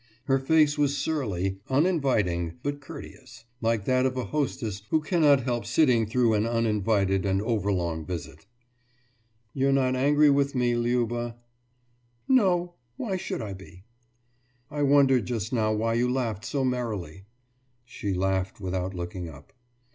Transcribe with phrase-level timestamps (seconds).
[0.23, 5.63] Her face was surly, uninviting, but courteous like that of a hostess who cannot help
[5.63, 8.47] sitting through an uninvited and overlong visit.
[9.53, 11.35] »You are not angry with me, Liuba?«
[12.27, 12.73] »No.
[12.97, 13.83] Why should I be?«
[14.71, 17.25] »I wondered just now when you laughed so merrily.«
[17.85, 19.53] She laughed without looking up.